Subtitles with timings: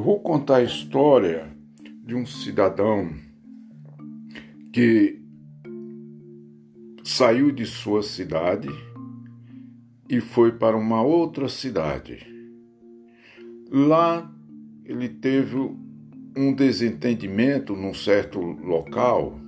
[0.00, 1.46] Eu vou contar a história
[2.06, 3.10] de um cidadão
[4.72, 5.20] que
[7.04, 8.70] saiu de sua cidade
[10.08, 12.26] e foi para uma outra cidade.
[13.70, 14.34] Lá
[14.86, 15.58] ele teve
[16.34, 19.38] um desentendimento num certo local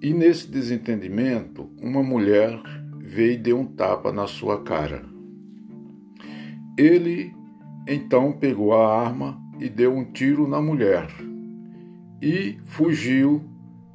[0.00, 2.58] e nesse desentendimento uma mulher
[2.98, 5.04] veio e deu um tapa na sua cara.
[6.78, 7.41] Ele
[7.86, 11.08] então pegou a arma e deu um tiro na mulher
[12.20, 13.42] e fugiu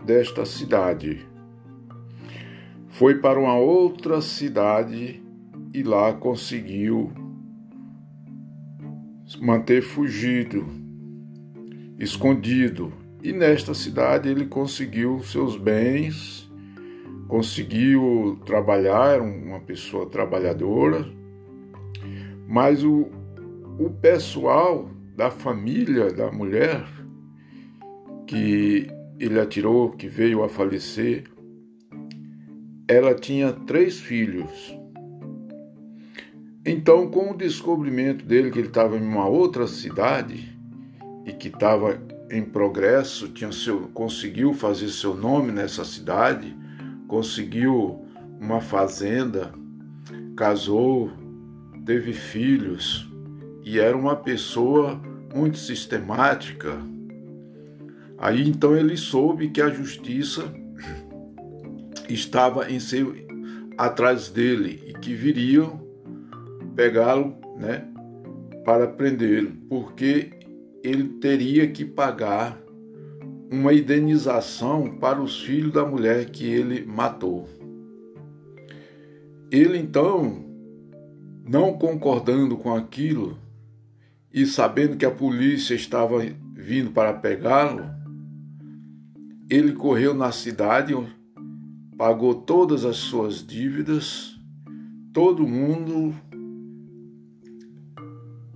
[0.05, 1.25] desta cidade.
[2.89, 5.21] Foi para uma outra cidade
[5.73, 7.11] e lá conseguiu
[9.39, 10.65] manter fugido,
[11.99, 12.91] escondido.
[13.23, 16.49] E nesta cidade ele conseguiu seus bens,
[17.27, 21.05] conseguiu trabalhar, era uma pessoa trabalhadora,
[22.47, 23.09] mas o,
[23.79, 26.83] o pessoal da família da mulher
[28.25, 28.87] que
[29.19, 31.25] ele atirou, que veio a falecer,
[32.87, 34.75] ela tinha três filhos.
[36.65, 40.57] Então, com o descobrimento dele que ele estava em uma outra cidade
[41.25, 46.55] e que estava em progresso, tinha seu, conseguiu fazer seu nome nessa cidade,
[47.07, 48.05] conseguiu
[48.39, 49.53] uma fazenda,
[50.35, 51.09] casou,
[51.85, 53.09] teve filhos
[53.67, 54.97] e era uma pessoa
[55.35, 56.79] muito sistemática.
[58.17, 60.45] Aí então ele soube que a justiça
[62.07, 63.13] estava em seu
[63.77, 65.85] atrás dele e que viriam
[66.77, 67.85] pegá-lo, né,
[68.63, 70.31] para prendê-lo, porque
[70.81, 72.57] ele teria que pagar
[73.51, 77.49] uma indenização para os filhos da mulher que ele matou.
[79.51, 80.45] Ele então
[81.45, 83.37] não concordando com aquilo
[84.37, 86.19] e sabendo que a polícia estava
[86.53, 87.89] vindo para pegá-lo,
[89.49, 90.93] ele correu na cidade,
[91.97, 94.39] pagou todas as suas dívidas,
[95.11, 96.13] todo mundo.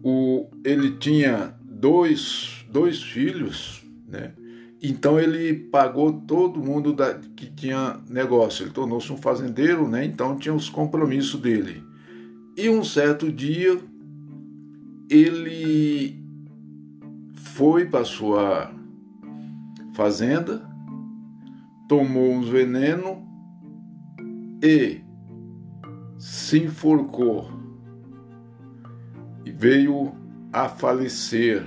[0.04, 4.34] O, ele tinha dois, dois filhos, né?
[4.84, 8.66] Então ele pagou todo mundo da, que tinha negócio.
[8.66, 10.06] Ele tornou-se um fazendeiro, né?
[10.06, 11.84] Então tinha os compromissos dele.
[12.56, 13.80] E um certo dia
[15.12, 16.24] ele
[17.36, 18.74] foi para sua
[19.94, 20.66] fazenda,
[21.90, 23.28] tomou uns veneno
[24.64, 25.02] e
[26.18, 27.52] se enforcou
[29.46, 30.14] e veio
[30.54, 31.66] a falecer.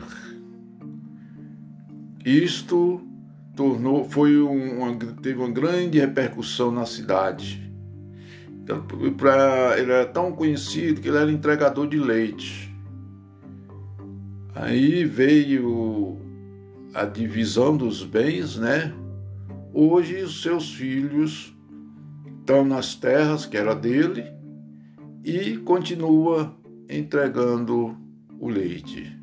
[2.24, 3.02] Isto
[3.54, 7.62] tornou, foi uma, teve uma grande repercussão na cidade
[9.18, 12.73] pra, ele era tão conhecido que ele era entregador de leite.
[14.54, 16.16] Aí veio
[16.94, 18.94] a divisão dos bens, né?
[19.72, 21.52] Hoje os seus filhos
[22.38, 24.24] estão nas terras que era dele
[25.24, 26.56] e continua
[26.88, 27.96] entregando
[28.38, 29.18] o leite.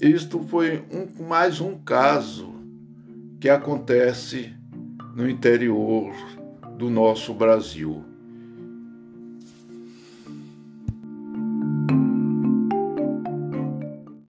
[0.00, 2.54] Isto foi um, mais um caso
[3.40, 4.52] que acontece
[5.14, 6.12] no interior
[6.76, 8.04] do nosso Brasil.